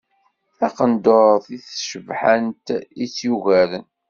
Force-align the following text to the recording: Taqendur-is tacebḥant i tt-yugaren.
Taqendur-is 0.57 1.63
tacebḥant 1.69 2.65
i 3.03 3.05
tt-yugaren. 3.07 3.85